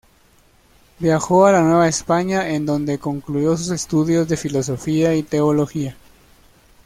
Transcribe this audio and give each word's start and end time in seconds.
Viajó 0.97 1.45
a 1.45 1.51
la 1.51 1.61
Nueva 1.61 1.87
España 1.87 2.49
en 2.49 2.65
donde 2.65 2.97
concluyó 2.97 3.55
sus 3.55 3.69
estudios 3.69 4.27
de 4.27 4.35
filosofía 4.35 5.13
y 5.13 5.21
teología. 5.21 5.95